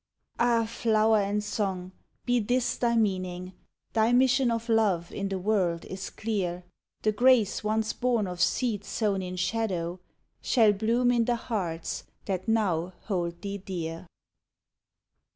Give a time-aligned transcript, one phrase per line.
[0.39, 0.65] Ah!
[0.65, 1.91] flower and song,
[2.25, 3.53] be this thy meaning,
[3.93, 6.63] Thy mission of love in the world is clear;
[7.03, 9.99] The grace once born of seed sown in shadow
[10.41, 14.07] Shall bloom in the hearts that now hold thee dear!